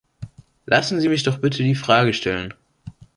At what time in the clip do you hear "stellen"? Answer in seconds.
2.15-2.55